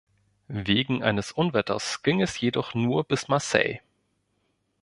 Wegen 0.47 1.03
eines 1.03 1.31
Unwetters 1.31 2.01
ging 2.01 2.23
es 2.23 2.39
jedoch 2.41 2.73
nur 2.73 3.03
bis 3.03 3.27
Marseille. 3.27 3.81